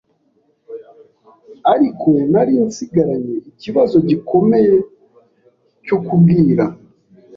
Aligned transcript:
ariko 1.73 2.09
nari 2.31 2.53
nsigaranye 2.67 3.35
ikibazo 3.49 3.95
gikomeye 4.09 4.75
cyo 5.85 5.97
kubwira 6.05 6.65